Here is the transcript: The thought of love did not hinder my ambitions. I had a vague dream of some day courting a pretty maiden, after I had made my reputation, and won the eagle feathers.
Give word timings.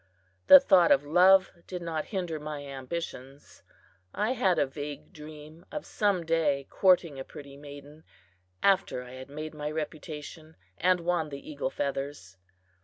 The 0.47 0.59
thought 0.59 0.91
of 0.91 1.05
love 1.05 1.51
did 1.67 1.83
not 1.83 2.05
hinder 2.05 2.39
my 2.39 2.65
ambitions. 2.65 3.61
I 4.15 4.31
had 4.31 4.57
a 4.57 4.65
vague 4.65 5.13
dream 5.13 5.63
of 5.71 5.85
some 5.85 6.25
day 6.25 6.65
courting 6.71 7.19
a 7.19 7.23
pretty 7.23 7.55
maiden, 7.55 8.03
after 8.63 9.03
I 9.03 9.11
had 9.11 9.29
made 9.29 9.53
my 9.53 9.69
reputation, 9.69 10.55
and 10.79 11.01
won 11.01 11.29
the 11.29 11.47
eagle 11.47 11.69
feathers. 11.69 12.37